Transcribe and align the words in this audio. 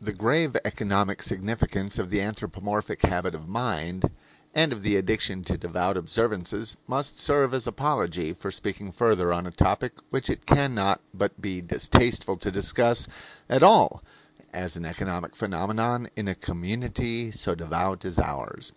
The 0.00 0.14
grave 0.14 0.56
economic 0.64 1.22
significance 1.22 1.98
of 1.98 2.08
the 2.08 2.22
anthropomorphic 2.22 3.02
habit 3.02 3.34
of 3.34 3.46
mind 3.46 4.04
and 4.54 4.72
of 4.72 4.82
the 4.82 4.96
addiction 4.96 5.44
to 5.44 5.58
devout 5.58 5.98
observances 5.98 6.78
must 6.86 7.18
serve 7.18 7.52
as 7.52 7.66
apology 7.66 8.32
for 8.32 8.50
speaking 8.50 8.90
further 8.90 9.34
on 9.34 9.46
a 9.46 9.50
topic 9.50 9.92
which 10.08 10.30
it 10.30 10.46
can 10.46 10.74
not 10.74 11.02
but 11.12 11.42
be 11.42 11.60
distasteful 11.60 12.38
to 12.38 12.50
discuss 12.50 13.06
at 13.50 13.62
all 13.62 14.02
as 14.50 14.76
an 14.76 14.86
economic 14.86 15.36
phenomenon 15.36 16.08
in 16.16 16.26
a 16.26 16.34
community 16.34 17.30
so 17.30 17.54
devout 17.54 18.06
as 18.06 18.18
ours. 18.18 18.72